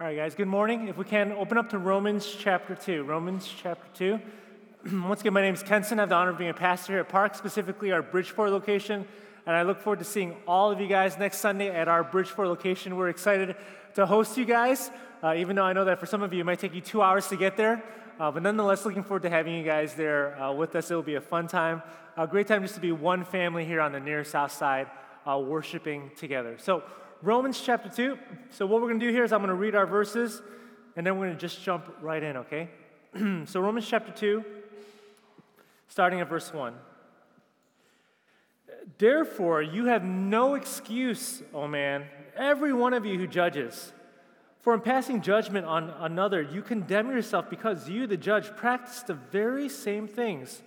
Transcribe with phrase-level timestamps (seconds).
[0.00, 0.88] All right, guys, good morning.
[0.88, 3.02] If we can, open up to Romans chapter 2.
[3.02, 4.18] Romans chapter 2.
[5.06, 5.98] Once again, my name is Kenson.
[5.98, 9.06] I have the honor of being a pastor here at Park, specifically our Bridgeport location.
[9.44, 12.48] And I look forward to seeing all of you guys next Sunday at our Bridgeport
[12.48, 12.96] location.
[12.96, 13.56] We're excited
[13.96, 14.90] to host you guys,
[15.22, 17.02] uh, even though I know that for some of you it might take you two
[17.02, 17.84] hours to get there.
[18.18, 20.90] Uh, but nonetheless, looking forward to having you guys there uh, with us.
[20.90, 21.82] It'll be a fun time,
[22.16, 24.86] a great time just to be one family here on the near south side,
[25.28, 26.56] uh, worshiping together.
[26.56, 26.84] So,
[27.22, 28.18] Romans chapter 2.
[28.50, 30.40] So, what we're going to do here is I'm going to read our verses,
[30.96, 32.70] and then we're going to just jump right in, okay?
[33.44, 34.42] so, Romans chapter 2,
[35.88, 36.74] starting at verse 1.
[38.96, 42.06] Therefore, you have no excuse, O man,
[42.36, 43.92] every one of you who judges.
[44.62, 49.14] For in passing judgment on another, you condemn yourself because you, the judge, practice the
[49.14, 50.62] very same things.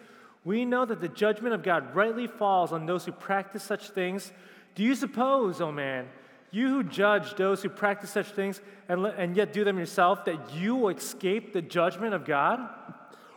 [0.45, 4.31] We know that the judgment of God rightly falls on those who practice such things.
[4.75, 6.07] Do you suppose, O oh man,
[6.53, 10.53] you who judge those who practice such things and, and yet do them yourself, that
[10.53, 12.59] you will escape the judgment of God?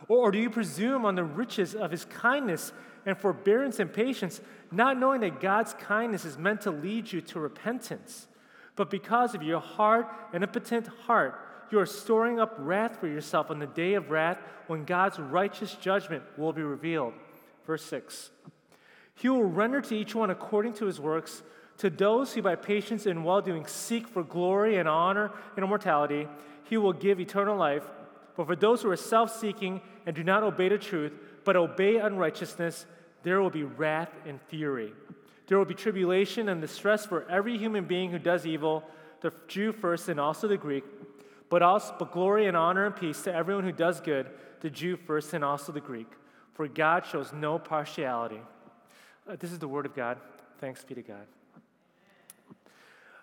[0.07, 2.71] Or, or do you presume on the riches of his kindness
[3.05, 4.39] and forbearance and patience,
[4.71, 8.27] not knowing that God's kindness is meant to lead you to repentance?
[8.75, 13.49] But because of your hard and impenitent heart, you are storing up wrath for yourself
[13.49, 17.13] on the day of wrath when God's righteous judgment will be revealed.
[17.65, 18.29] Verse 6
[19.15, 21.41] He will render to each one according to his works.
[21.79, 26.27] To those who by patience and well doing seek for glory and honor and immortality,
[26.63, 27.83] he will give eternal life.
[28.35, 31.97] But for those who are self seeking and do not obey the truth, but obey
[31.97, 32.85] unrighteousness,
[33.23, 34.93] there will be wrath and fury.
[35.47, 38.83] There will be tribulation and distress for every human being who does evil,
[39.21, 40.83] the Jew first and also the Greek,
[41.49, 44.27] but also but glory and honor and peace to everyone who does good,
[44.61, 46.07] the Jew first and also the Greek.
[46.53, 48.41] For God shows no partiality.
[49.27, 50.17] Uh, this is the word of God.
[50.59, 51.27] Thanks be to God.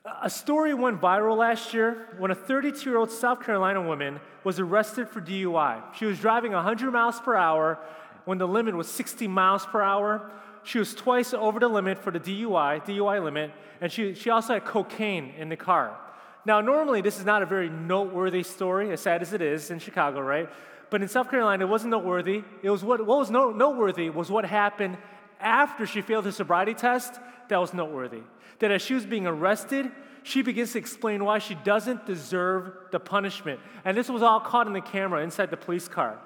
[0.05, 4.61] A story went viral last year when a 32 year old South Carolina woman was
[4.61, 5.81] arrested for DUI.
[5.95, 7.79] She was driving 100 miles per hour
[8.27, 10.31] when the limit was 60 miles per hour.
[10.63, 13.51] She was twice over the limit for the DUI, DUI limit,
[13.81, 15.97] and she, she also had cocaine in the car.
[16.45, 19.79] Now, normally, this is not a very noteworthy story, as sad as it is in
[19.79, 20.51] Chicago, right?
[20.91, 22.45] But in South Carolina, it wasn't noteworthy.
[22.63, 24.99] It was what, what was noteworthy was what happened
[25.41, 28.23] after she failed her sobriety test that was noteworthy.
[28.61, 29.91] That as she was being arrested,
[30.23, 33.61] she begins to explain why she doesn't deserve the punishment.
[33.85, 36.19] And this was all caught in the camera inside the police car.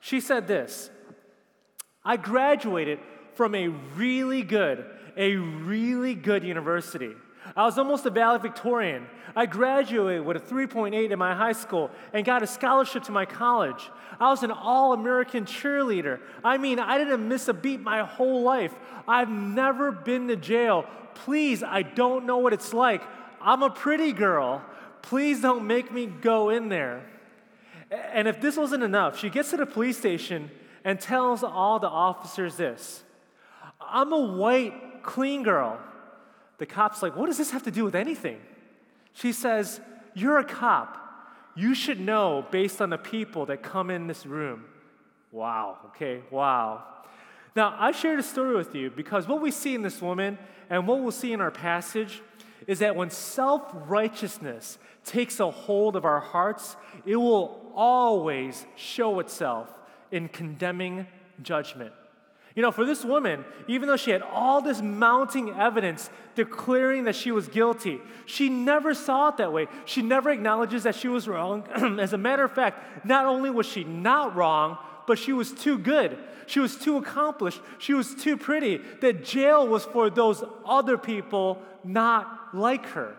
[0.00, 0.90] She said this
[2.04, 2.98] I graduated
[3.34, 4.84] from a really good,
[5.16, 7.12] a really good university.
[7.56, 9.06] I was almost a valedictorian.
[9.36, 13.24] I graduated with a 3.8 in my high school and got a scholarship to my
[13.24, 13.90] college.
[14.18, 16.20] I was an all American cheerleader.
[16.42, 18.74] I mean, I didn't miss a beat my whole life.
[19.06, 20.86] I've never been to jail.
[21.14, 23.02] Please, I don't know what it's like.
[23.40, 24.64] I'm a pretty girl.
[25.02, 27.02] Please don't make me go in there.
[27.90, 30.50] And if this wasn't enough, she gets to the police station
[30.84, 33.02] and tells all the officers this
[33.80, 35.78] I'm a white, clean girl.
[36.58, 38.40] The cop's like, What does this have to do with anything?
[39.12, 39.80] She says,
[40.14, 40.98] You're a cop.
[41.54, 44.64] You should know based on the people that come in this room.
[45.30, 46.84] Wow, okay, wow.
[47.54, 50.38] Now, I shared a story with you because what we see in this woman
[50.70, 52.22] and what we'll see in our passage
[52.66, 59.20] is that when self righteousness takes a hold of our hearts, it will always show
[59.20, 59.68] itself
[60.10, 61.06] in condemning
[61.42, 61.92] judgment.
[62.54, 67.16] You know, for this woman, even though she had all this mounting evidence declaring that
[67.16, 69.68] she was guilty, she never saw it that way.
[69.86, 71.66] She never acknowledges that she was wrong.
[72.00, 74.76] As a matter of fact, not only was she not wrong,
[75.06, 76.18] but she was too good.
[76.46, 77.60] She was too accomplished.
[77.78, 78.78] She was too pretty.
[79.00, 83.16] That jail was for those other people not like her.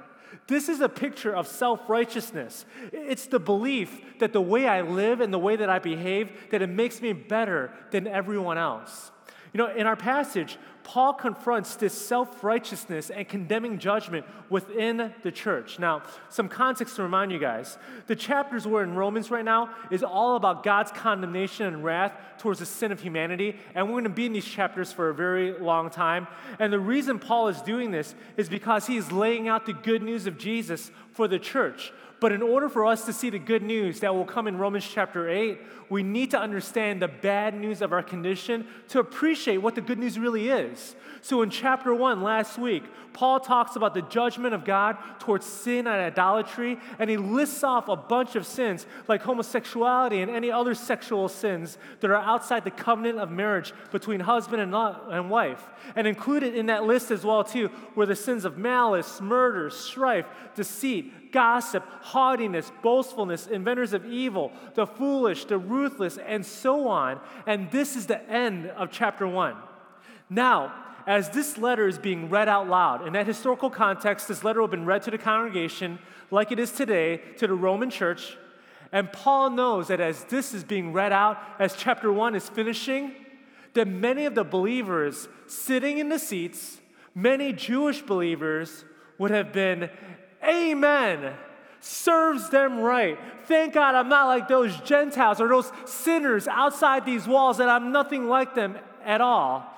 [0.48, 2.66] This is a picture of self righteousness.
[2.92, 6.62] It's the belief that the way I live and the way that I behave, that
[6.62, 9.12] it makes me better than everyone else.
[9.53, 15.31] You know, in our passage, Paul confronts this self righteousness and condemning judgment within the
[15.31, 15.80] church.
[15.80, 20.04] Now, some context to remind you guys the chapters we're in Romans right now is
[20.04, 23.57] all about God's condemnation and wrath towards the sin of humanity.
[23.75, 26.28] And we're going to be in these chapters for a very long time.
[26.60, 30.01] And the reason Paul is doing this is because he is laying out the good
[30.01, 31.94] news of Jesus for the church.
[32.24, 34.88] But in order for us to see the good news that will come in Romans
[34.90, 35.60] chapter 8,
[35.90, 40.00] we need to understand the bad news of our condition to appreciate what the good
[40.00, 40.96] news really is.
[41.22, 45.86] So, in chapter one last week, Paul talks about the judgment of God towards sin
[45.86, 50.76] and idolatry, and he lists off a bunch of sins like homosexuality and any other
[50.76, 55.68] sexual sins that are outside the covenant of marriage between husband and, and wife.
[55.94, 60.26] And included in that list as well, too, were the sins of malice, murder, strife,
[60.56, 67.19] deceit, gossip, haughtiness, boastfulness, inventors of evil, the foolish, the ruthless, and so on.
[67.45, 69.57] And this is the end of chapter one.
[70.30, 70.74] Now,
[71.06, 74.68] as this letter is being read out loud, in that historical context, this letter will
[74.68, 76.00] have been read to the congregation
[76.31, 78.38] like it is today to the Roman church.
[78.94, 83.13] And Paul knows that as this is being read out, as chapter one is finishing,
[83.74, 86.80] that many of the believers sitting in the seats,
[87.13, 88.85] many Jewish believers,
[89.18, 89.89] would have been,
[90.45, 91.34] Amen
[91.84, 93.19] serves them right.
[93.45, 97.92] Thank God I'm not like those Gentiles or those sinners outside these walls, that I'm
[97.92, 99.69] nothing like them at all.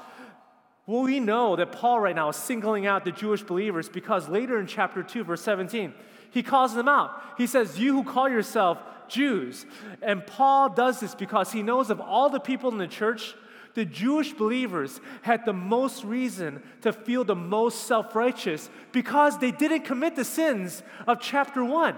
[0.85, 4.59] Well, we know that Paul right now is singling out the Jewish believers because later
[4.59, 5.95] in chapter 2, verse 17,
[6.29, 7.23] he calls them out.
[7.39, 8.77] He says, You who call yourself
[9.07, 9.65] Jews.
[10.03, 13.33] And Paul does this because he knows of all the people in the church,
[13.75, 19.51] the Jewish believers had the most reason to feel the most self righteous because they
[19.51, 21.95] didn't commit the sins of chapter 1.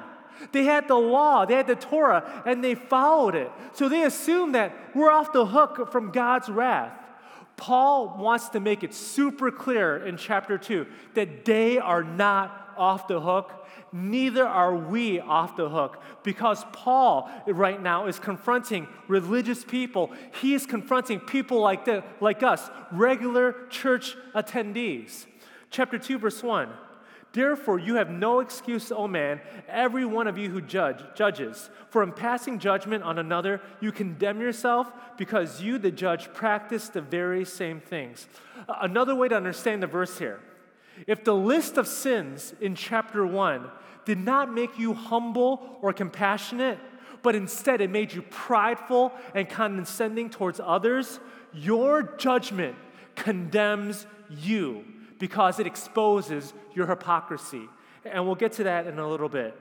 [0.51, 3.51] They had the law, they had the Torah, and they followed it.
[3.73, 6.93] So they assumed that we're off the hook from God's wrath.
[7.55, 10.85] Paul wants to make it super clear in chapter 2
[11.15, 13.66] that they are not off the hook.
[13.97, 20.11] Neither are we off the hook because Paul right now is confronting religious people.
[20.39, 25.25] He is confronting people like, the, like us, regular church attendees.
[25.71, 26.69] Chapter 2, verse 1.
[27.33, 31.71] Therefore, you have no excuse, O man, every one of you who judge, judges.
[31.89, 37.01] For in passing judgment on another, you condemn yourself because you, the judge, practice the
[37.01, 38.27] very same things.
[38.67, 40.39] Another way to understand the verse here
[41.05, 43.69] if the list of sins in chapter 1
[44.07, 46.79] did not make you humble or compassionate,
[47.21, 51.19] but instead it made you prideful and condescending towards others,
[51.53, 52.77] your judgment
[53.17, 54.85] condemns you
[55.19, 57.67] because it exposes your hypocrisy.
[58.05, 59.53] And we'll get to that in a little bit.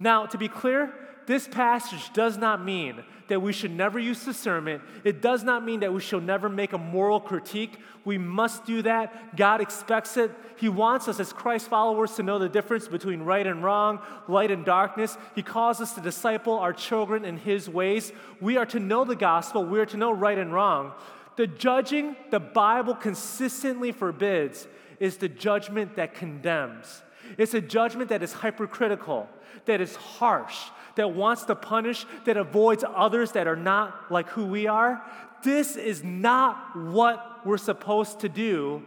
[0.00, 0.94] Now, to be clear,
[1.26, 4.82] this passage does not mean that we should never use discernment.
[5.04, 7.78] It does not mean that we shall never make a moral critique.
[8.04, 9.36] We must do that.
[9.36, 10.30] God expects it.
[10.56, 14.50] He wants us as Christ followers to know the difference between right and wrong, light
[14.50, 15.16] and darkness.
[15.34, 18.12] He calls us to disciple our children in His ways.
[18.40, 20.92] We are to know the gospel, we are to know right and wrong.
[21.36, 24.66] The judging the Bible consistently forbids
[25.00, 27.02] is the judgment that condemns.
[27.38, 29.28] It's a judgment that is hypercritical,
[29.64, 30.58] that is harsh,
[30.96, 35.02] that wants to punish, that avoids others that are not like who we are.
[35.42, 38.82] This is not what we're supposed to do,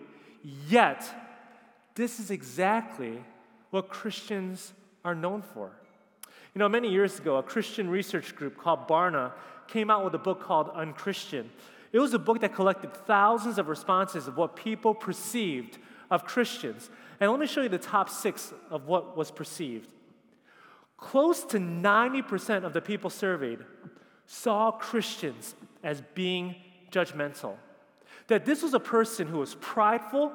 [0.67, 1.05] yet,
[1.95, 3.23] this is exactly
[3.71, 4.73] what Christians
[5.03, 5.71] are known for.
[6.53, 9.33] You know, many years ago, a Christian research group called Barna
[9.67, 11.49] came out with a book called Unchristian.
[11.91, 15.77] It was a book that collected thousands of responses of what people perceived
[16.09, 16.89] of Christians.
[17.19, 19.89] And let me show you the top six of what was perceived.
[20.97, 23.59] Close to 90% of the people surveyed
[24.25, 26.55] saw Christians as being
[26.91, 27.55] judgmental.
[28.27, 30.31] That this was a person who was prideful,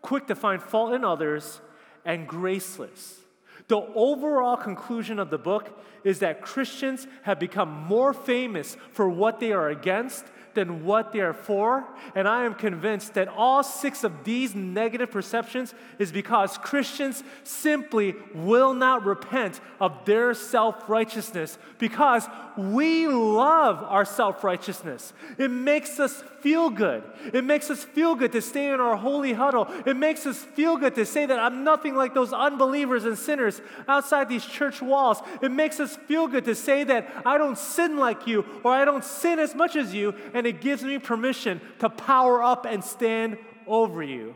[0.00, 1.60] quick to find fault in others,
[2.04, 3.20] and graceless.
[3.66, 9.40] The overall conclusion of the book is that Christians have become more famous for what
[9.40, 10.24] they are against
[10.54, 11.84] than what they are for.
[12.14, 18.14] And I am convinced that all six of these negative perceptions is because Christians simply
[18.34, 25.12] will not repent of their self righteousness because we love our self righteousness.
[25.38, 27.02] It makes us feel good.
[27.32, 29.68] It makes us feel good to stay in our holy huddle.
[29.86, 33.60] It makes us feel good to say that I'm nothing like those unbelievers and sinners
[33.86, 35.20] outside these church walls.
[35.42, 38.84] It makes us feel good to say that I don't sin like you or I
[38.84, 40.14] don't sin as much as you,
[40.46, 44.34] it gives me permission to power up and stand over you.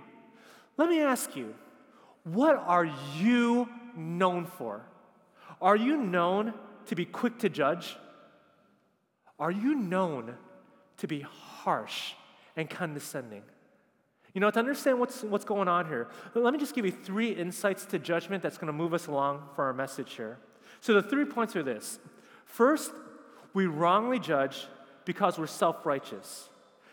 [0.77, 1.55] Let me ask you,
[2.25, 4.83] what are you known for?
[5.61, 6.55] Are you known
[6.87, 7.97] to be quick to judge?
[9.39, 10.35] Are you known
[10.99, 12.13] to be harsh
[12.57, 13.43] and condescending?
[14.35, 17.33] You know, to understand what's, what's going on here, let me just give you three
[17.33, 20.39] insights to judgment that's going to move us along for our message here.
[20.81, 21.99] So, the three points are this
[22.45, 22.93] first,
[23.53, 24.67] we wrongly judge
[25.05, 26.49] because we're self righteous.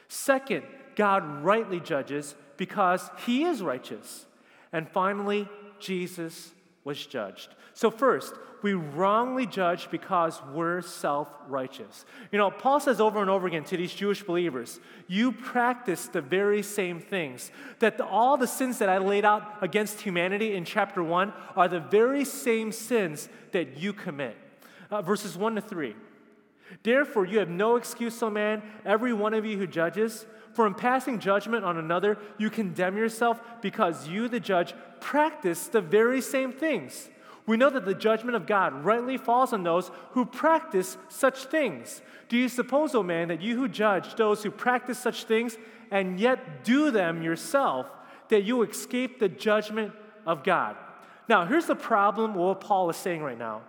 [0.07, 0.63] Second,
[0.95, 4.25] God rightly judges because he is righteous.
[4.73, 5.47] And finally,
[5.79, 6.51] Jesus
[6.83, 7.49] was judged.
[7.73, 12.05] So, first, we wrongly judge because we're self righteous.
[12.31, 16.21] You know, Paul says over and over again to these Jewish believers, you practice the
[16.21, 17.51] very same things.
[17.79, 21.67] That the, all the sins that I laid out against humanity in chapter 1 are
[21.67, 24.35] the very same sins that you commit.
[24.91, 25.95] Uh, verses 1 to 3.
[26.83, 30.25] Therefore, you have no excuse, O man, every one of you who judges.
[30.53, 35.81] For in passing judgment on another, you condemn yourself because you, the judge, practice the
[35.81, 37.09] very same things.
[37.45, 42.01] We know that the judgment of God rightly falls on those who practice such things.
[42.27, 45.57] Do you suppose, O man, that you who judge those who practice such things
[45.89, 47.87] and yet do them yourself,
[48.29, 49.93] that you escape the judgment
[50.27, 50.77] of God?
[51.27, 53.61] Now, here's the problem with what Paul is saying right now.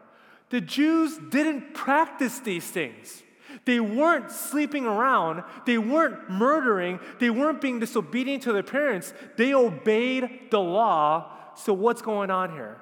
[0.50, 3.23] The Jews didn't practice these things.
[3.64, 5.45] They weren't sleeping around.
[5.66, 7.00] They weren't murdering.
[7.19, 9.12] They weren't being disobedient to their parents.
[9.37, 11.33] They obeyed the law.
[11.57, 12.78] So, what's going on here?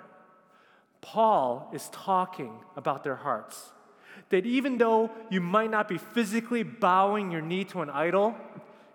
[1.00, 3.72] Paul is talking about their hearts.
[4.30, 8.34] That even though you might not be physically bowing your knee to an idol,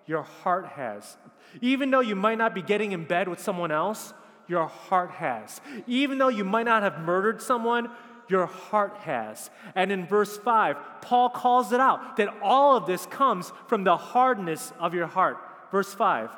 [0.06, 1.18] your heart has.
[1.62, 4.14] Even though you might not be getting in bed with someone else,
[4.48, 5.62] your heart has.
[5.88, 7.90] Even though you might not have murdered someone,
[8.30, 9.50] your heart has.
[9.76, 13.98] And in verse 5, Paul calls it out that all of this comes from the
[13.98, 15.38] hardness of your heart.
[15.72, 16.30] Verse 5,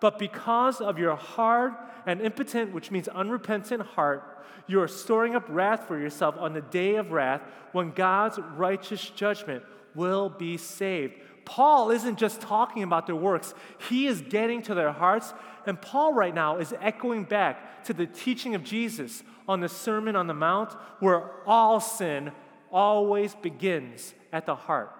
[0.00, 1.74] but because of your hard
[2.06, 6.60] and impenitent, which means unrepentant heart, you are storing up wrath for yourself on the
[6.60, 7.42] day of wrath
[7.72, 9.62] when God's righteous judgment
[9.94, 11.14] will be saved.
[11.44, 13.54] Paul isn't just talking about their works,
[13.88, 15.32] he is getting to their hearts.
[15.66, 20.14] And Paul, right now, is echoing back to the teaching of Jesus on the Sermon
[20.14, 22.30] on the Mount, where all sin
[22.70, 24.92] always begins at the heart.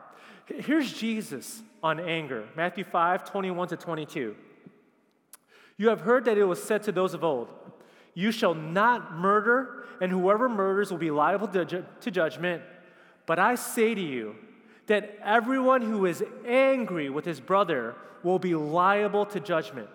[0.47, 4.35] Here's Jesus on anger Matthew 5 21 to 22.
[5.76, 7.49] You have heard that it was said to those of old,
[8.12, 12.64] You shall not murder, and whoever murders will be liable to, ju- to judgment.
[13.26, 14.35] But I say to you
[14.88, 19.88] that everyone who is angry with his brother will be liable to judgment.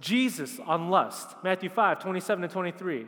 [0.00, 3.06] Jesus on lust, Matthew 5 27 to 23.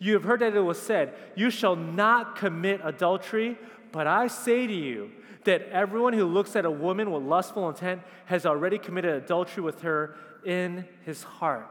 [0.00, 3.58] You have heard that it was said, You shall not commit adultery,
[3.92, 5.12] but I say to you
[5.44, 9.82] that everyone who looks at a woman with lustful intent has already committed adultery with
[9.82, 11.68] her in his heart.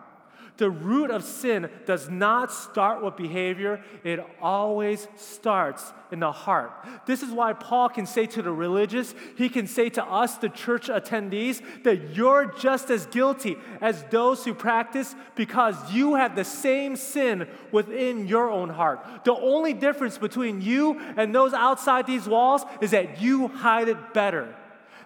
[0.59, 6.73] The root of sin does not start with behavior, it always starts in the heart.
[7.05, 10.49] This is why Paul can say to the religious, he can say to us, the
[10.49, 16.43] church attendees, that you're just as guilty as those who practice because you have the
[16.43, 19.23] same sin within your own heart.
[19.23, 24.13] The only difference between you and those outside these walls is that you hide it
[24.13, 24.53] better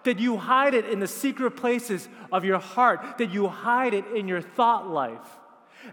[0.04, 4.06] that you hide it in the secret places of your heart, that you hide it
[4.08, 5.40] in your thought life.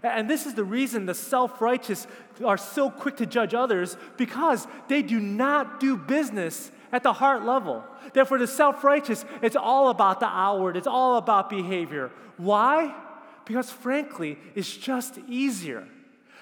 [0.03, 2.07] And this is the reason the self righteous
[2.43, 7.43] are so quick to judge others because they do not do business at the heart
[7.43, 7.83] level.
[8.13, 12.11] Therefore, the self righteous, it's all about the outward, it's all about behavior.
[12.37, 12.95] Why?
[13.45, 15.87] Because frankly, it's just easier.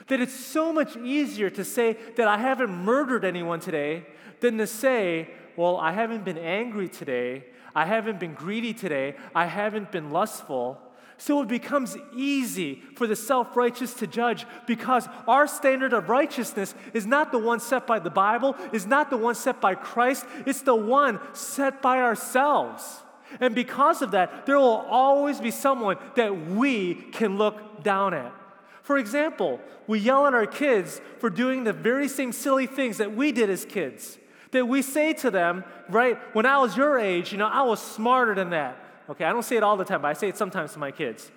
[0.08, 4.06] That it's so much easier to say that I haven't murdered anyone today
[4.40, 9.46] than to say, well, I haven't been angry today, I haven't been greedy today, I
[9.46, 10.80] haven't been lustful.
[11.20, 16.74] So it becomes easy for the self righteous to judge because our standard of righteousness
[16.94, 20.26] is not the one set by the Bible, is not the one set by Christ,
[20.46, 23.04] it's the one set by ourselves.
[23.42, 28.34] And because of that, there will always be someone that we can look down at.
[28.82, 33.14] For example, we yell at our kids for doing the very same silly things that
[33.14, 34.18] we did as kids.
[34.52, 37.82] That we say to them, right, when I was your age, you know, I was
[37.82, 38.89] smarter than that.
[39.10, 40.92] Okay, I don't say it all the time, but I say it sometimes to my
[40.92, 41.32] kids.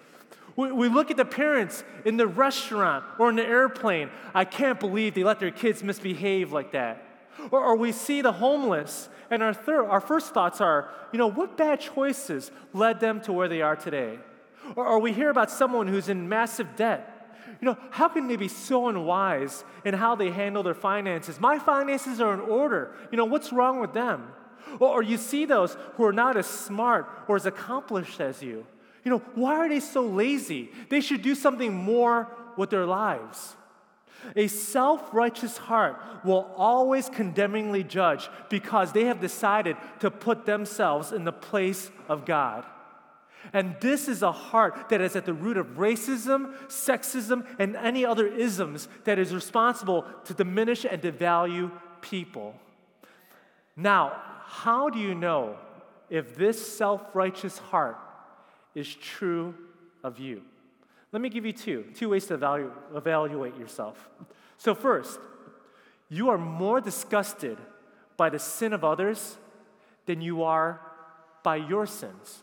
[0.57, 4.11] We, we look at the parents in the restaurant or in the airplane.
[4.35, 7.03] I can't believe they let their kids misbehave like that.
[7.51, 11.29] Or, or we see the homeless, and our, thir- our first thoughts are, you know,
[11.29, 14.19] what bad choices led them to where they are today?
[14.77, 17.09] Or, or we hear about someone who's in massive debt.
[17.61, 21.41] You know, how can they be so unwise in how they handle their finances?
[21.41, 22.95] My finances are in order.
[23.11, 24.29] You know, what's wrong with them?
[24.79, 28.67] Or, you see those who are not as smart or as accomplished as you.
[29.05, 30.71] You know, why are they so lazy?
[30.89, 33.57] They should do something more with their lives.
[34.37, 41.13] A self righteous heart will always condemningly judge because they have decided to put themselves
[41.13, 42.65] in the place of God.
[43.53, 48.07] And this is a heart that is at the root of racism, sexism, and any
[48.07, 52.55] other isms that is responsible to diminish and devalue people.
[53.77, 55.57] Now, how do you know
[56.11, 57.97] if this self righteous heart
[58.75, 59.55] is true
[60.05, 60.43] of you?
[61.11, 64.11] Let me give you two, two ways to evaluate, evaluate yourself.
[64.59, 65.19] So, first,
[66.11, 67.57] you are more disgusted
[68.19, 69.39] by the sin of others
[70.05, 70.83] than you are
[71.43, 72.43] by your sins.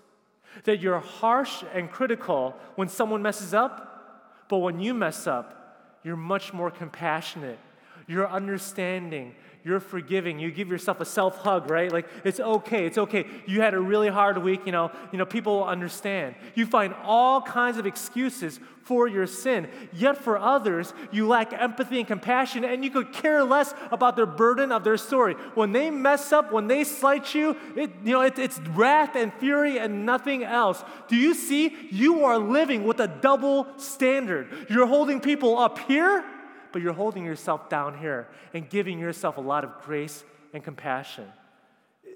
[0.63, 6.17] That you're harsh and critical when someone messes up, but when you mess up, you're
[6.17, 7.59] much more compassionate.
[8.07, 10.39] You're understanding you're forgiving.
[10.39, 11.91] You give yourself a self hug, right?
[11.91, 12.85] Like it's okay.
[12.85, 13.25] It's okay.
[13.45, 14.61] You had a really hard week.
[14.65, 14.91] You know.
[15.11, 15.25] You know.
[15.25, 16.35] People will understand.
[16.55, 19.67] You find all kinds of excuses for your sin.
[19.93, 24.25] Yet for others, you lack empathy and compassion, and you could care less about their
[24.25, 25.35] burden of their story.
[25.55, 29.33] When they mess up, when they slight you, it, you know it, it's wrath and
[29.35, 30.83] fury and nothing else.
[31.07, 31.75] Do you see?
[31.91, 34.47] You are living with a double standard.
[34.69, 36.23] You're holding people up here
[36.71, 40.23] but you're holding yourself down here and giving yourself a lot of grace
[40.53, 41.25] and compassion.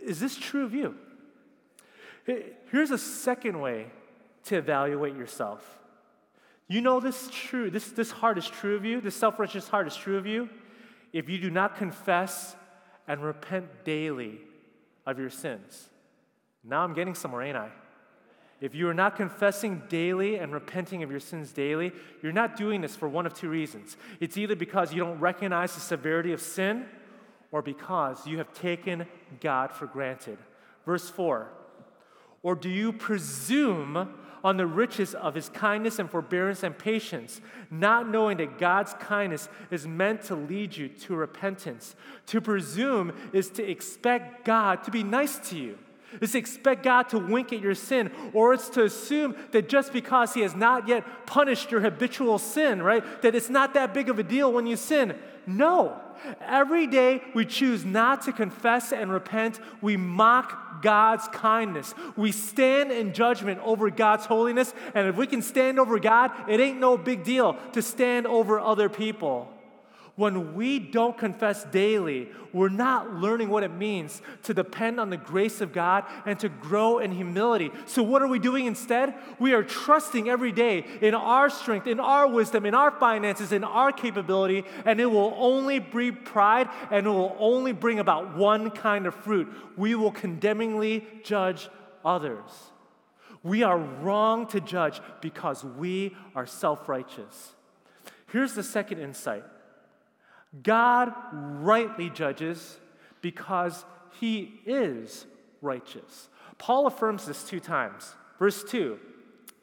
[0.02, 0.96] Is this true of you?
[2.72, 3.88] Here's a second way
[4.46, 5.80] to evaluate yourself.
[6.68, 9.96] You know this true, this, this heart is true of you, this self-righteous heart is
[9.96, 10.50] true of you
[11.12, 12.56] if you do not confess
[13.08, 14.40] and repent daily
[15.06, 15.90] of your sins.
[16.64, 17.70] Now I'm getting somewhere, ain't I?
[18.62, 21.92] If you are not confessing daily and repenting of your sins daily,
[22.22, 23.98] you're not doing this for one of two reasons.
[24.20, 26.86] It's either because you don't recognize the severity of sin
[27.52, 29.06] or because you have taken
[29.42, 30.38] God for granted.
[30.86, 31.50] Verse 4
[32.42, 37.42] Or do you presume on the riches of his kindness and forbearance and patience,
[37.72, 41.96] not knowing that God's kindness is meant to lead you to repentance?
[42.28, 45.78] To presume is to expect God to be nice to you
[46.22, 49.94] it's to expect God to wink at your sin, or it's to assume that just
[49.94, 54.10] because He has not yet punished your habitual sin, right, that it's not that big
[54.10, 55.16] of a deal when you sin.
[55.46, 56.00] No.
[56.42, 61.94] Every day we choose not to confess and repent, we mock God's kindness.
[62.16, 66.60] We stand in judgment over God's holiness, and if we can stand over God, it
[66.60, 69.50] ain't no big deal to stand over other people.
[70.16, 75.18] When we don't confess daily, we're not learning what it means to depend on the
[75.18, 77.72] grace of God and to grow in humility.
[77.88, 79.16] So, what are we doing instead?
[79.40, 83.64] We are trusting every day in our strength, in our wisdom, in our finances, in
[83.64, 88.70] our capability, and it will only breed pride and it will only bring about one
[88.70, 89.52] kind of fruit.
[89.78, 91.70] We will condemningly judge
[92.06, 92.52] others.
[93.42, 97.54] We are wrong to judge because we are self righteous.
[98.28, 99.44] Here's the second insight
[100.62, 102.78] God rightly judges
[103.22, 103.86] because
[104.20, 105.26] he is
[105.62, 106.30] righteous.
[106.58, 108.14] Paul affirms this two times.
[108.38, 109.00] Verse 2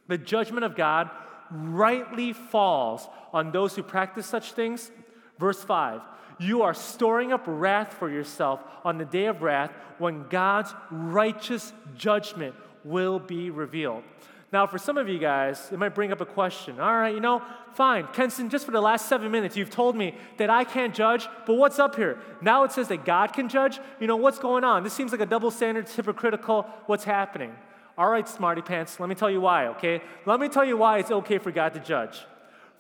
[0.09, 1.11] The judgment of God
[1.51, 4.91] rightly falls on those who practice such things.
[5.39, 6.01] Verse 5
[6.39, 11.73] You are storing up wrath for yourself on the day of wrath when God's righteous
[11.97, 14.03] judgment will be revealed.
[14.53, 16.81] Now, for some of you guys, it might bring up a question.
[16.81, 17.41] All right, you know,
[17.75, 18.09] fine.
[18.13, 21.55] Kenson, just for the last seven minutes, you've told me that I can't judge, but
[21.55, 22.19] what's up here?
[22.41, 23.79] Now it says that God can judge?
[24.01, 24.83] You know, what's going on?
[24.83, 26.63] This seems like a double standard, it's hypocritical.
[26.87, 27.55] What's happening?
[27.97, 30.03] All right, smarty pants, let me tell you why, okay?
[30.27, 32.19] Let me tell you why it's okay for God to judge.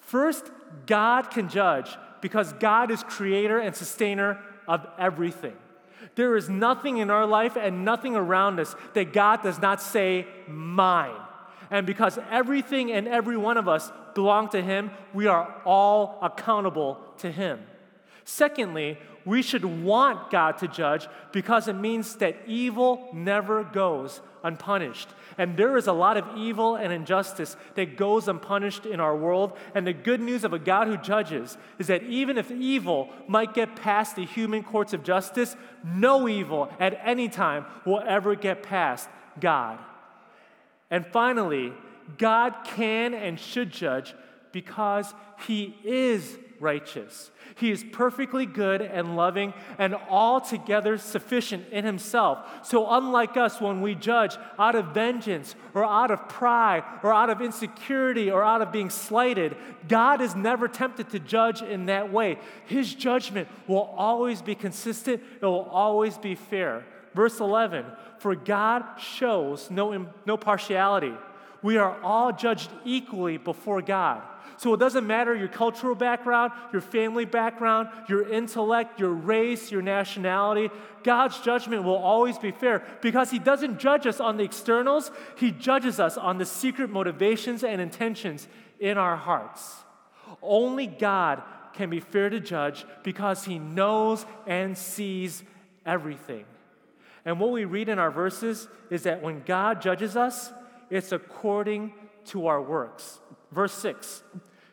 [0.00, 0.50] First,
[0.86, 5.54] God can judge because God is creator and sustainer of everything.
[6.16, 10.26] There is nothing in our life and nothing around us that God does not say,
[10.48, 11.14] mine.
[11.70, 16.98] And because everything and every one of us belong to Him, we are all accountable
[17.18, 17.60] to Him.
[18.24, 25.08] Secondly, we should want God to judge because it means that evil never goes unpunished.
[25.36, 29.56] And there is a lot of evil and injustice that goes unpunished in our world.
[29.74, 33.54] And the good news of a God who judges is that even if evil might
[33.54, 38.62] get past the human courts of justice, no evil at any time will ever get
[38.62, 39.78] past God.
[40.90, 41.72] And finally,
[42.18, 44.14] God can and should judge
[44.52, 45.14] because
[45.46, 47.30] He is righteous.
[47.56, 52.66] He is perfectly good and loving and altogether sufficient in Himself.
[52.66, 57.30] So, unlike us, when we judge out of vengeance or out of pride or out
[57.30, 59.56] of insecurity or out of being slighted,
[59.88, 62.38] God is never tempted to judge in that way.
[62.66, 66.84] His judgment will always be consistent, it will always be fair.
[67.14, 67.84] Verse 11
[68.18, 71.12] For God shows no, no partiality.
[71.62, 74.22] We are all judged equally before God.
[74.56, 79.80] So it doesn't matter your cultural background, your family background, your intellect, your race, your
[79.80, 80.70] nationality.
[81.02, 85.50] God's judgment will always be fair because He doesn't judge us on the externals, He
[85.50, 89.76] judges us on the secret motivations and intentions in our hearts.
[90.42, 91.42] Only God
[91.72, 95.42] can be fair to judge because He knows and sees
[95.86, 96.44] everything.
[97.24, 100.52] And what we read in our verses is that when God judges us,
[100.88, 101.92] it's according
[102.26, 103.18] to our works.
[103.52, 104.22] Verse 6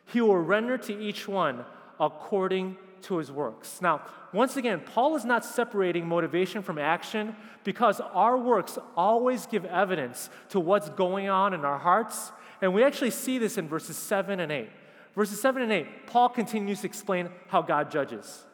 [0.06, 1.64] He will render to each one
[2.00, 3.80] according to his works.
[3.80, 7.34] Now, once again, Paul is not separating motivation from action
[7.64, 12.32] because our works always give evidence to what's going on in our hearts.
[12.60, 14.68] And we actually see this in verses 7 and 8.
[15.14, 18.44] Verses 7 and 8, Paul continues to explain how God judges.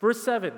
[0.00, 0.52] Verse 7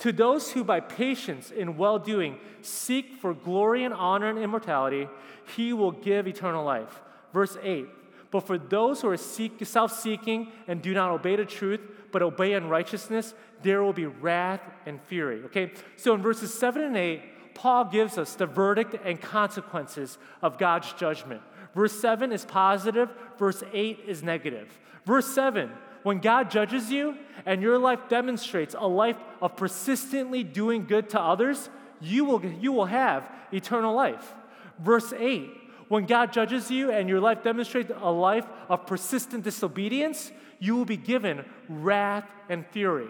[0.00, 5.08] To those who by patience in well doing seek for glory and honor and immortality,
[5.56, 7.00] he will give eternal life.
[7.32, 7.86] Verse 8
[8.30, 11.80] But for those who are self seeking and do not obey the truth,
[12.12, 15.42] but obey unrighteousness, there will be wrath and fury.
[15.44, 20.58] Okay, so in verses 7 and 8, Paul gives us the verdict and consequences of
[20.58, 21.40] God's judgment.
[21.74, 24.78] Verse 7 is positive, verse 8 is negative.
[25.06, 25.70] Verse 7,
[26.06, 27.16] when God judges you
[27.46, 31.68] and your life demonstrates a life of persistently doing good to others,
[32.00, 34.32] you will, you will have eternal life.
[34.78, 35.50] Verse 8,
[35.88, 40.84] when God judges you and your life demonstrates a life of persistent disobedience, you will
[40.84, 43.08] be given wrath and fury.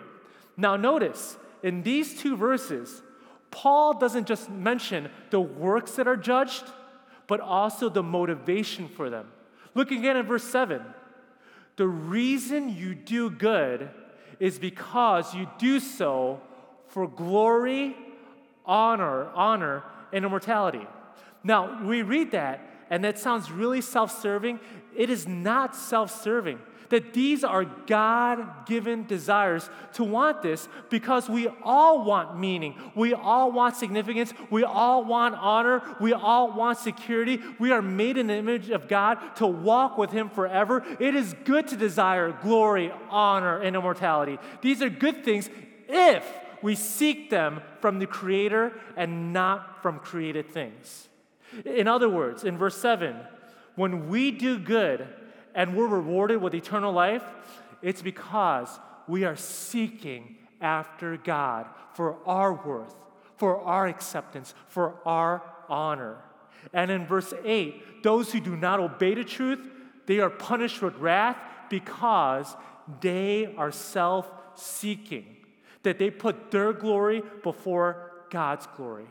[0.56, 3.02] Now, notice in these two verses,
[3.50, 6.64] Paul doesn't just mention the works that are judged,
[7.26, 9.28] but also the motivation for them.
[9.74, 10.80] Look again at verse 7.
[11.76, 13.90] The reason you do good
[14.40, 16.40] is because you do so
[16.88, 17.96] for glory,
[18.64, 20.86] honor, honor, and immortality.
[21.44, 22.60] Now, we read that,
[22.90, 24.60] and that sounds really self serving.
[24.96, 26.58] It is not self serving
[26.90, 32.74] that these are God given desires to want this because we all want meaning.
[32.94, 34.32] We all want significance.
[34.50, 35.82] We all want honor.
[36.00, 37.40] We all want security.
[37.58, 40.84] We are made in the image of God to walk with Him forever.
[41.00, 44.38] It is good to desire glory, honor, and immortality.
[44.62, 45.50] These are good things
[45.88, 46.24] if
[46.62, 51.08] we seek them from the Creator and not from created things.
[51.64, 53.16] In other words, in verse 7,
[53.76, 55.06] when we do good,
[55.56, 57.24] and we're rewarded with eternal life,
[57.82, 58.68] it's because
[59.08, 62.94] we are seeking after God for our worth,
[63.36, 66.18] for our acceptance, for our honor.
[66.72, 69.66] And in verse 8, those who do not obey the truth,
[70.06, 71.38] they are punished with wrath
[71.70, 72.54] because
[73.00, 75.36] they are self seeking,
[75.82, 79.06] that they put their glory before God's glory.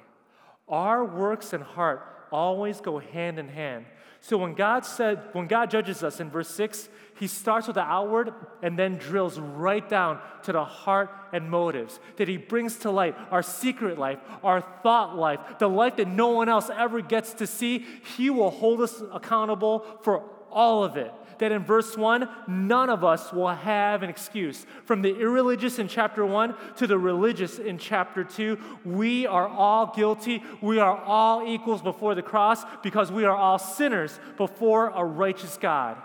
[0.67, 3.85] Our works and heart always go hand in hand.
[4.19, 7.81] So when God said, when God judges us in verse 6, he starts with the
[7.81, 12.91] outward and then drills right down to the heart and motives that he brings to
[12.91, 17.33] light our secret life, our thought life, the life that no one else ever gets
[17.35, 17.85] to see.
[18.17, 23.03] He will hold us accountable for all of it that in verse 1, none of
[23.03, 24.65] us will have an excuse.
[24.85, 29.93] From the irreligious in chapter 1 to the religious in chapter 2, we are all
[29.95, 30.43] guilty.
[30.61, 35.57] We are all equals before the cross because we are all sinners before a righteous
[35.57, 35.97] God.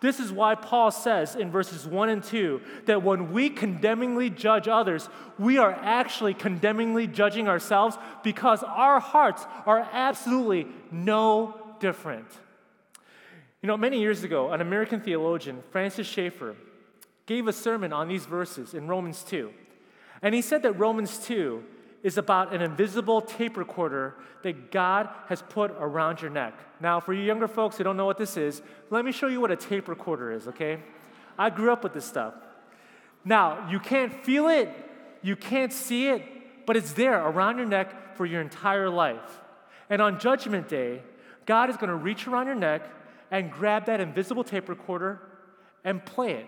[0.00, 4.68] This is why Paul says in verses 1 and 2 that when we condemningly judge
[4.68, 12.26] others, we are actually condemningly judging ourselves because our hearts are absolutely no different.
[13.66, 16.54] You know, many years ago, an American theologian, Francis Schaeffer,
[17.26, 19.52] gave a sermon on these verses in Romans 2.
[20.22, 21.64] And he said that Romans 2
[22.04, 26.54] is about an invisible tape recorder that God has put around your neck.
[26.80, 29.40] Now, for you younger folks who don't know what this is, let me show you
[29.40, 30.78] what a tape recorder is, okay?
[31.36, 32.34] I grew up with this stuff.
[33.24, 34.70] Now, you can't feel it,
[35.22, 36.22] you can't see it,
[36.66, 39.40] but it's there around your neck for your entire life.
[39.90, 41.02] And on Judgment Day,
[41.46, 42.92] God is to reach around your neck
[43.30, 45.20] and grab that invisible tape recorder
[45.84, 46.46] and play it.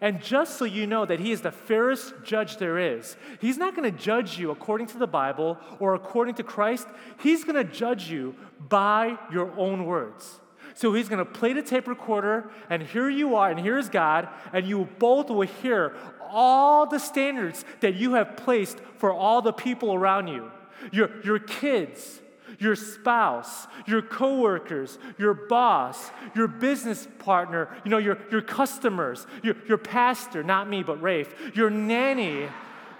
[0.00, 3.74] And just so you know that he is the fairest judge there is, he's not
[3.74, 6.86] going to judge you according to the Bible or according to Christ.
[7.20, 8.34] He's going to judge you
[8.68, 10.40] by your own words.
[10.74, 14.28] So he's going to play the tape recorder, and here you are, and here's God,
[14.54, 15.94] and you both will hear
[16.30, 20.50] all the standards that you have placed for all the people around you
[20.90, 22.21] your, your kids,
[22.62, 29.56] your spouse, your coworkers, your boss, your business partner, you know, your, your customers, your,
[29.68, 32.48] your pastor, not me, but Rafe, your nanny,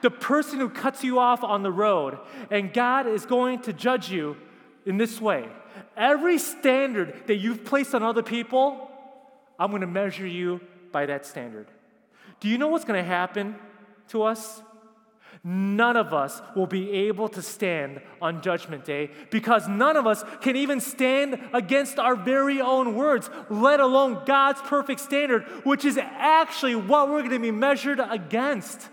[0.00, 2.18] the person who cuts you off on the road.
[2.50, 4.36] And God is going to judge you
[4.84, 5.48] in this way.
[5.96, 8.90] Every standard that you've placed on other people,
[9.58, 11.68] I'm going to measure you by that standard.
[12.40, 13.54] Do you know what's going to happen
[14.08, 14.60] to us?
[15.44, 20.22] None of us will be able to stand on Judgment Day because none of us
[20.40, 25.98] can even stand against our very own words, let alone God's perfect standard, which is
[25.98, 28.88] actually what we're going to be measured against.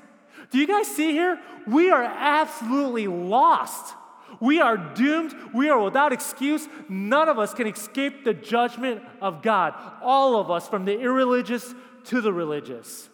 [0.50, 1.40] Do you guys see here?
[1.68, 3.94] We are absolutely lost.
[4.40, 5.36] We are doomed.
[5.54, 6.68] We are without excuse.
[6.88, 9.76] None of us can escape the judgment of God.
[10.02, 13.08] All of us, from the irreligious to the religious.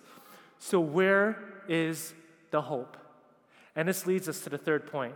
[0.60, 2.13] So, where is
[2.52, 2.95] the hope?
[3.76, 5.16] And this leads us to the third point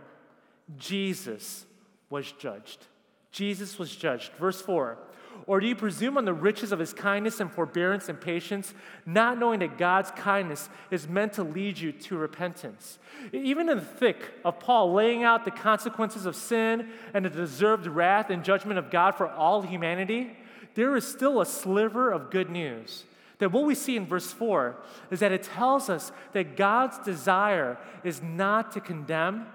[0.76, 1.66] Jesus
[2.10, 2.86] was judged.
[3.32, 4.32] Jesus was judged.
[4.38, 4.98] Verse 4
[5.46, 8.74] Or do you presume on the riches of his kindness and forbearance and patience,
[9.06, 12.98] not knowing that God's kindness is meant to lead you to repentance?
[13.32, 17.86] Even in the thick of Paul laying out the consequences of sin and the deserved
[17.86, 20.36] wrath and judgment of God for all humanity,
[20.74, 23.04] there is still a sliver of good news.
[23.40, 24.76] That what we see in verse 4
[25.10, 29.46] is that it tells us that God's desire is not to condemn,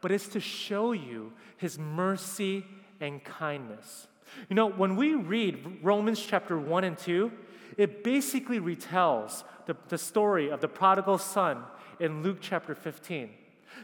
[0.00, 2.64] but it's to show you his mercy
[3.00, 4.06] and kindness.
[4.48, 7.30] You know, when we read Romans chapter 1 and 2,
[7.76, 11.64] it basically retells the, the story of the prodigal son
[11.98, 13.30] in Luke chapter 15.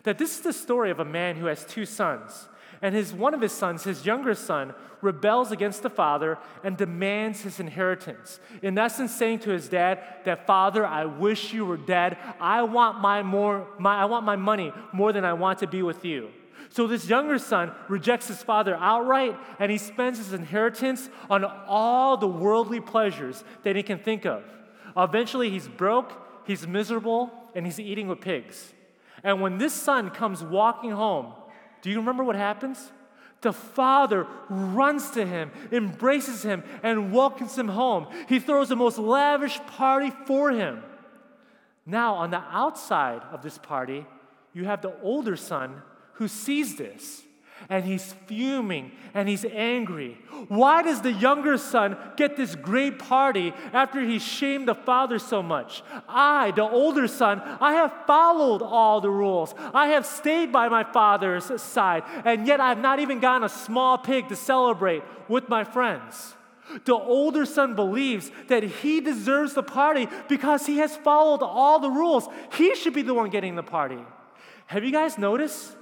[0.05, 2.49] That this is the story of a man who has two sons.
[2.81, 7.43] And his, one of his sons, his younger son, rebels against the father and demands
[7.43, 8.41] his inheritance.
[8.63, 12.17] In essence, saying to his dad that, Father, I wish you were dead.
[12.41, 15.83] I want my, more, my, I want my money more than I want to be
[15.83, 16.31] with you.
[16.71, 22.17] So this younger son rejects his father outright and he spends his inheritance on all
[22.17, 24.43] the worldly pleasures that he can think of.
[24.97, 26.13] Eventually, he's broke,
[26.47, 28.73] he's miserable, and he's eating with pigs.
[29.23, 31.33] And when this son comes walking home,
[31.83, 32.93] do you remember what happens?
[33.41, 38.09] The father runs to him, embraces him, and welcomes him home.
[38.29, 40.83] He throws the most lavish party for him.
[41.87, 44.07] Now, on the outside of this party,
[44.53, 45.83] you have the older son
[46.15, 47.23] who sees this
[47.69, 50.19] and he's fuming and he's angry.
[50.49, 55.43] Why does the younger son get this great party after he shamed the father so
[55.43, 55.83] much?
[56.09, 59.55] I, the older son, I have followed all the rules.
[59.75, 63.99] I have stayed by my father's side, and yet I've not even gotten a small
[63.99, 66.35] pig to celebrate with my friends.
[66.85, 71.91] The older son believes that he deserves the party because he has followed all the
[71.91, 72.29] rules.
[72.53, 73.99] He should be the one getting the party.
[74.67, 75.78] Have you guys noticed?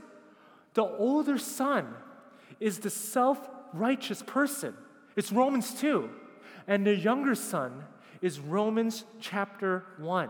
[0.77, 1.89] The older son
[2.61, 3.39] is the self
[3.73, 4.75] righteous person.
[5.17, 6.11] It's Romans 2.
[6.69, 7.85] And the younger son
[8.21, 10.29] is Romans chapter 1.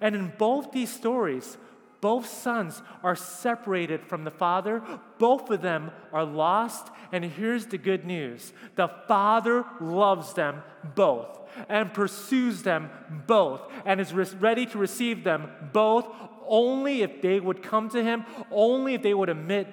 [0.00, 1.58] And in both these stories,
[2.00, 4.82] both sons are separated from the father.
[5.18, 6.88] Both of them are lost.
[7.10, 10.62] And here's the good news the father loves them
[10.94, 12.88] both and pursues them
[13.26, 16.06] both and is ready to receive them both
[16.50, 19.68] only if they would come to Him, only if they would admit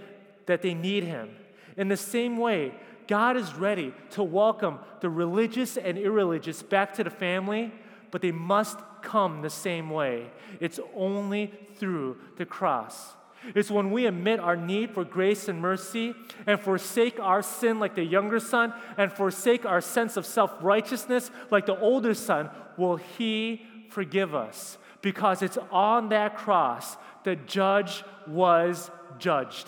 [0.46, 1.32] that they need Him.
[1.76, 2.74] In the same way,
[3.08, 7.74] God is ready to welcome the religious and irreligious back to the family,
[8.12, 10.30] but they must come the same way.
[10.60, 13.14] It's only through the cross.
[13.56, 16.14] It's when we admit our need for grace and mercy
[16.46, 21.32] and forsake our sin like the younger son and forsake our sense of self righteousness
[21.50, 28.04] like the older son, will He forgive us because it's on that cross that judge
[28.26, 29.68] was judged.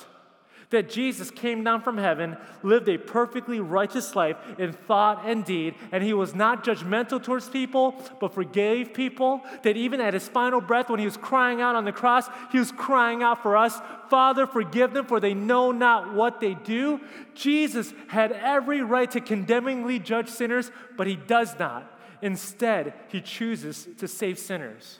[0.69, 5.73] That Jesus came down from heaven, lived a perfectly righteous life in thought and deed,
[5.91, 9.41] and he was not judgmental towards people, but forgave people.
[9.63, 12.59] That even at his final breath, when he was crying out on the cross, he
[12.59, 16.99] was crying out for us Father, forgive them, for they know not what they do.
[17.35, 21.99] Jesus had every right to condemningly judge sinners, but he does not.
[22.21, 24.99] Instead, he chooses to save sinners.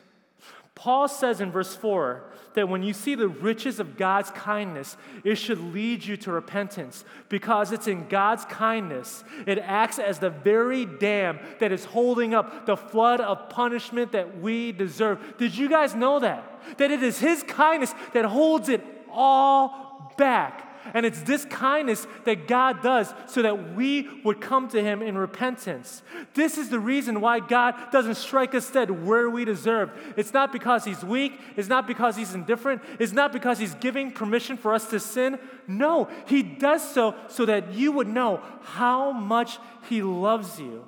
[0.80, 5.36] Paul says in verse 4 that when you see the riches of God's kindness, it
[5.36, 9.26] should lead you to repentance because it's in God's kindness.
[9.46, 14.40] It acts as the very dam that is holding up the flood of punishment that
[14.40, 15.38] we deserve.
[15.38, 16.78] Did you guys know that?
[16.78, 20.69] That it is His kindness that holds it all back.
[20.94, 25.18] And it's this kindness that God does so that we would come to Him in
[25.18, 26.02] repentance.
[26.34, 29.92] This is the reason why God doesn't strike us dead where we deserve.
[30.18, 34.12] It's not because He's weak, it's not because He's indifferent, it's not because He's giving
[34.12, 35.40] permission for us to sin.
[35.68, 40.86] No, He does so so that you would know how much He loves you.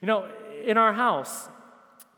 [0.00, 0.28] You know,
[0.64, 1.48] in our house,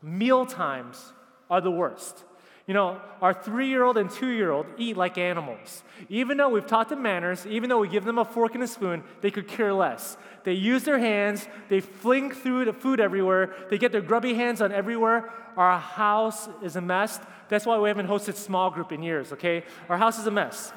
[0.01, 1.13] meal times
[1.49, 2.23] are the worst.
[2.71, 5.83] You know, our three year old and two year old eat like animals.
[6.07, 8.67] Even though we've taught them manners, even though we give them a fork and a
[8.67, 10.15] spoon, they could care less.
[10.45, 14.61] They use their hands, they fling through the food everywhere, they get their grubby hands
[14.61, 15.33] on everywhere.
[15.57, 17.19] Our house is a mess.
[17.49, 19.65] That's why we haven't hosted small group in years, okay?
[19.89, 20.71] Our house is a mess.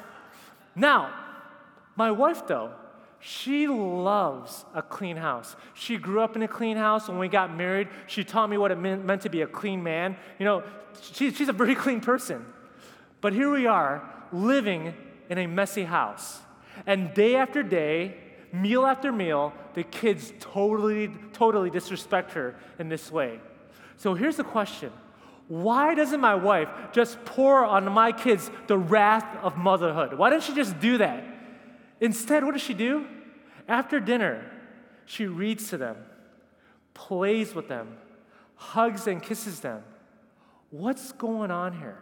[0.75, 1.13] Now,
[1.95, 2.73] my wife, though,
[3.27, 5.55] she loves a clean house.
[5.73, 7.09] She grew up in a clean house.
[7.09, 10.15] When we got married, she taught me what it meant, to be a clean man.
[10.37, 10.63] You know,
[11.01, 12.45] she, she's a very clean person.
[13.21, 14.93] But here we are living
[15.27, 16.39] in a messy house.
[16.85, 18.15] And day after day,
[18.53, 23.39] meal after meal, the kids totally, totally disrespect her in this way.
[23.97, 24.91] So here's the question
[25.47, 30.13] Why doesn't my wife just pour on my kids the wrath of motherhood?
[30.13, 31.23] Why doesn't she just do that?
[31.99, 33.07] Instead, what does she do?
[33.67, 34.49] After dinner,
[35.05, 35.97] she reads to them,
[36.93, 37.97] plays with them,
[38.55, 39.83] hugs and kisses them.
[40.69, 42.01] What's going on here?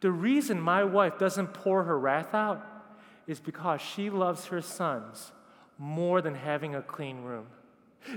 [0.00, 2.66] The reason my wife doesn't pour her wrath out
[3.26, 5.32] is because she loves her sons
[5.78, 7.46] more than having a clean room.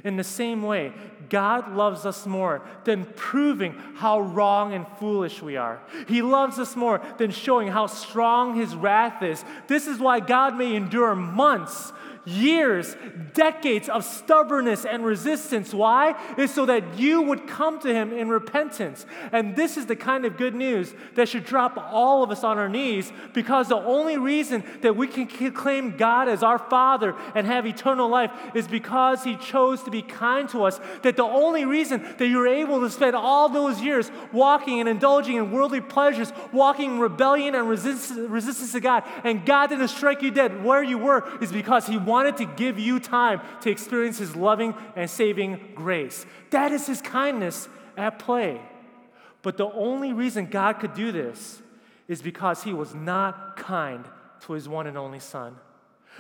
[0.06, 0.94] In the same way,
[1.30, 5.82] God loves us more than proving how wrong and foolish we are.
[6.08, 9.44] He loves us more than showing how strong His wrath is.
[9.68, 11.92] This is why God may endure months
[12.26, 12.96] years,
[13.34, 15.74] decades of stubbornness and resistance.
[15.74, 16.16] Why?
[16.38, 19.06] Is so that you would come to Him in repentance.
[19.32, 22.58] And this is the kind of good news that should drop all of us on
[22.58, 27.46] our knees because the only reason that we can claim God as our Father and
[27.46, 30.80] have eternal life is because He chose to be kind to us.
[31.02, 35.36] That the only reason that you're able to spend all those years walking and indulging
[35.36, 40.22] in worldly pleasures, walking in rebellion and resistance, resistance to God, and God didn't strike
[40.22, 44.20] you dead where you were, is because He wanted to give you time to experience
[44.20, 46.26] His loving and saving grace.
[46.52, 48.62] That is His kindness at play.
[49.42, 51.62] But the only reason God could do this
[52.08, 54.06] is because He was not kind
[54.42, 55.56] to His one and only Son.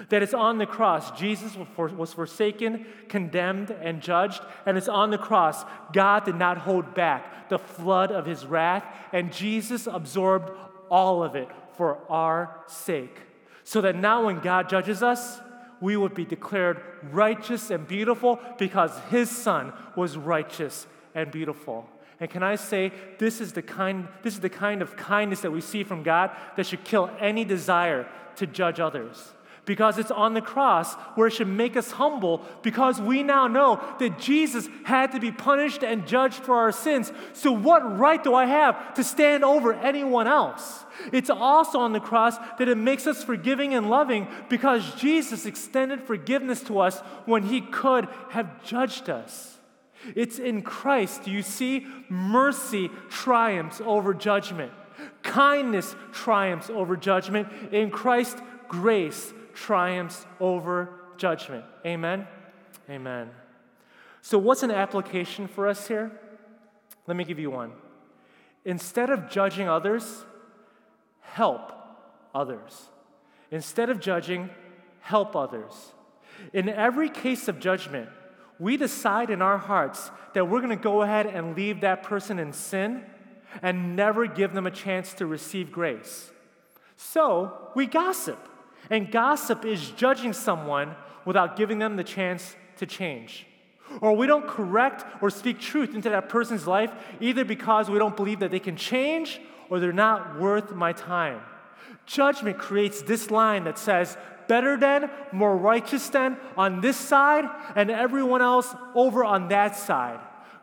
[0.09, 4.41] That it's on the cross, Jesus was forsaken, condemned, and judged.
[4.65, 8.83] And it's on the cross, God did not hold back the flood of his wrath,
[9.11, 10.49] and Jesus absorbed
[10.89, 13.17] all of it for our sake.
[13.63, 15.39] So that now, when God judges us,
[15.83, 21.85] we would be declared righteous and beautiful because his son was righteous and beautiful.
[22.21, 25.51] And can I say, this is the kind, this is the kind of kindness that
[25.51, 29.33] we see from God that should kill any desire to judge others.
[29.65, 33.81] Because it's on the cross where it should make us humble because we now know
[33.99, 37.13] that Jesus had to be punished and judged for our sins.
[37.31, 40.83] So, what right do I have to stand over anyone else?
[41.13, 46.03] It's also on the cross that it makes us forgiving and loving because Jesus extended
[46.03, 49.57] forgiveness to us when he could have judged us.
[50.15, 54.71] It's in Christ, you see, mercy triumphs over judgment.
[55.21, 57.47] Kindness triumphs over judgment.
[57.71, 61.65] In Christ, grace triumphs over judgment.
[61.85, 62.27] Amen?
[62.89, 63.29] Amen.
[64.21, 66.11] So, what's an application for us here?
[67.07, 67.71] Let me give you one.
[68.65, 70.23] Instead of judging others,
[71.21, 71.73] help
[72.33, 72.89] others.
[73.51, 74.49] Instead of judging,
[75.01, 75.93] help others.
[76.53, 78.09] In every case of judgment,
[78.59, 82.39] we decide in our hearts that we're going to go ahead and leave that person
[82.39, 83.03] in sin
[83.61, 86.31] and never give them a chance to receive grace.
[86.95, 88.49] So we gossip.
[88.89, 93.45] And gossip is judging someone without giving them the chance to change.
[94.01, 98.15] Or we don't correct or speak truth into that person's life either because we don't
[98.15, 101.41] believe that they can change or they're not worth my time.
[102.05, 104.17] Judgment creates this line that says,
[104.47, 110.19] better than, more righteous than on this side, and everyone else over on that side.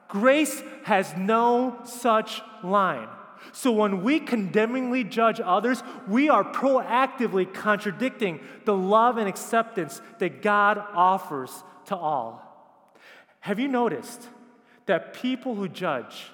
[0.09, 3.09] Grace has no such line.
[3.53, 10.43] So when we condemningly judge others, we are proactively contradicting the love and acceptance that
[10.43, 12.47] God offers to all.
[13.41, 14.29] Have you noticed
[14.87, 16.27] that people who judge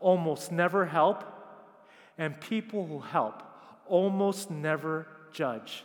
[0.00, 1.24] almost never help
[2.18, 3.42] and people who help
[3.86, 5.84] almost never judge.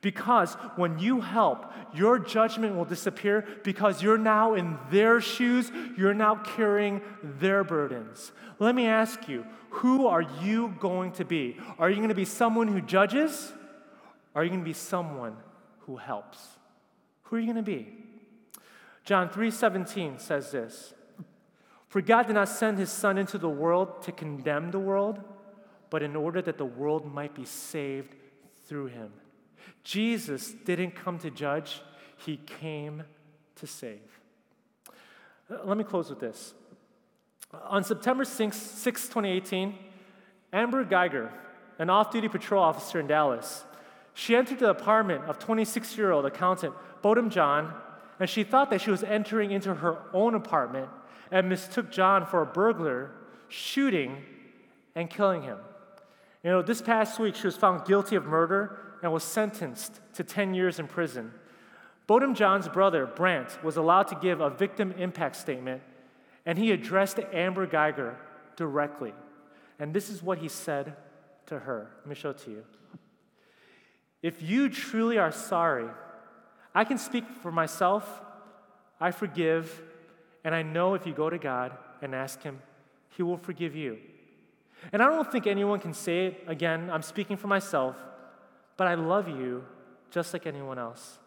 [0.00, 6.14] Because when you help, your judgment will disappear because you're now in their shoes, you're
[6.14, 8.30] now carrying their burdens.
[8.60, 11.56] Let me ask you, who are you going to be?
[11.78, 13.52] Are you going to be someone who judges?
[14.34, 15.36] Are you going to be someone
[15.80, 16.38] who helps?
[17.24, 17.88] Who are you going to be?
[19.04, 20.94] John 3:17 says this.
[21.88, 25.18] For God did not send his son into the world to condemn the world,
[25.88, 28.14] but in order that the world might be saved
[28.66, 29.10] through him.
[29.84, 31.80] Jesus didn't come to judge,
[32.16, 33.02] he came
[33.56, 34.20] to save.
[35.64, 36.54] Let me close with this.
[37.64, 39.74] On September 6, 6 2018,
[40.52, 41.30] Amber Guyger,
[41.78, 43.64] an off duty patrol officer in Dallas,
[44.12, 47.68] she entered the apartment of 26 year old accountant Botham Jean,
[48.20, 50.88] and she thought that she was entering into her own apartment
[51.30, 53.12] and mistook Jean for a burglar,
[53.48, 54.22] shooting
[54.94, 55.58] and killing him.
[56.42, 60.24] You know, this past week she was found guilty of murder and was sentenced to
[60.24, 61.32] 10 years in prison.
[62.06, 65.82] Botham Jean's brother, Brandt, was allowed to give a victim impact statement,
[66.46, 68.16] and he addressed Amber Guyger
[68.56, 69.12] directly.
[69.78, 70.96] And this is what he said
[71.46, 71.90] to her.
[72.00, 72.64] Let me show it to you.
[74.22, 75.86] If you truly are sorry,
[76.74, 78.22] I can speak for myself.
[79.00, 79.82] I forgive,
[80.44, 81.72] and I know if you go to God
[82.02, 82.60] and ask Him,
[83.16, 83.98] He will forgive you.
[84.92, 87.96] And I don't think anyone can say it again, I'm speaking for myself,
[88.78, 89.64] but I love you
[90.10, 91.18] just like anyone else.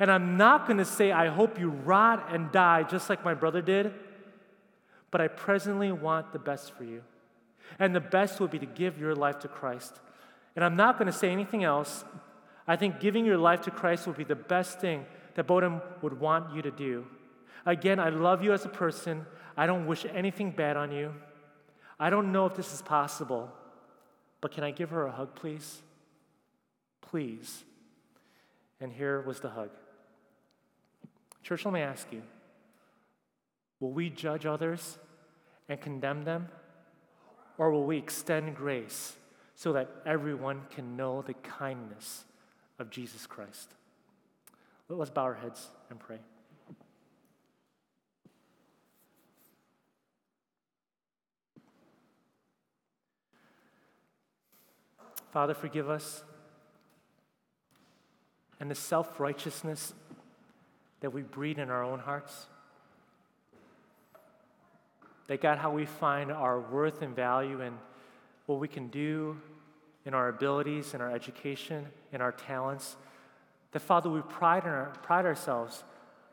[0.00, 3.34] And I'm not going to say, I hope you rot and die just like my
[3.34, 3.94] brother did,
[5.12, 7.02] but I presently want the best for you.
[7.78, 10.00] And the best would be to give your life to Christ.
[10.56, 12.04] And I'm not going to say anything else.
[12.66, 16.18] I think giving your life to Christ would be the best thing that Botham would
[16.18, 17.06] want you to do.
[17.66, 19.26] Again, I love you as a person.
[19.56, 21.14] I don't wish anything bad on you.
[22.00, 23.52] I don't know if this is possible,
[24.40, 25.82] but can I give her a hug, please?
[27.10, 27.64] Please.
[28.80, 29.70] And here was the hug.
[31.42, 32.22] Church, let me ask you
[33.80, 34.98] will we judge others
[35.68, 36.48] and condemn them?
[37.56, 39.16] Or will we extend grace
[39.54, 42.24] so that everyone can know the kindness
[42.78, 43.74] of Jesus Christ?
[44.88, 46.18] Let's bow our heads and pray.
[55.30, 56.22] Father, forgive us
[58.60, 59.94] and the self righteousness
[61.00, 62.46] that we breed in our own hearts.
[65.28, 67.74] That God, how we find our worth and value in
[68.46, 69.36] what we can do
[70.08, 72.96] in our abilities, in our education, in our talents.
[73.72, 75.84] That, Father, we pride, our, pride ourselves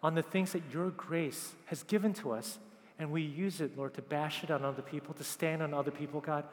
[0.02, 2.58] on the things that your grace has given to us,
[2.98, 5.92] and we use it, Lord, to bash it on other people, to stand on other
[5.92, 6.46] people, God.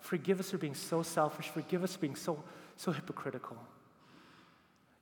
[0.00, 1.48] Forgive us for being so selfish.
[1.48, 2.42] Forgive us for being so,
[2.76, 3.56] so hypocritical.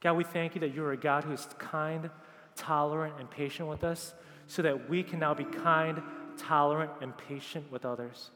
[0.02, 2.10] God, we thank you that you're a God who is kind,
[2.56, 4.14] tolerant, and patient with us
[4.48, 6.02] so that we can now be kind,
[6.36, 8.30] tolerant, and patient with others.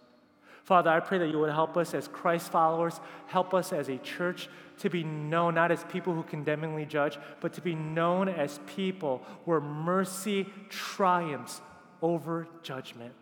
[0.63, 3.99] Father, I pray that you would help us as Christ followers, help us as a
[3.99, 4.49] church
[4.79, 9.23] to be known not as people who condemningly judge, but to be known as people
[9.45, 11.61] where mercy triumphs
[12.03, 13.13] over judgment.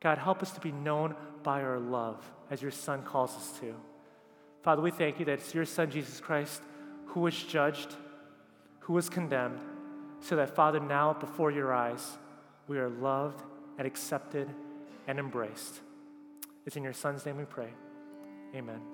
[0.00, 3.74] God, help us to be known by our love as your Son calls us to.
[4.62, 6.62] Father, we thank you that it's your Son, Jesus Christ,
[7.14, 7.94] who was judged,
[8.80, 9.60] who was condemned,
[10.20, 12.18] so that, Father, now before your eyes,
[12.66, 13.40] we are loved
[13.78, 14.50] and accepted
[15.06, 15.80] and embraced.
[16.66, 17.68] It's in your Son's name we pray.
[18.52, 18.93] Amen.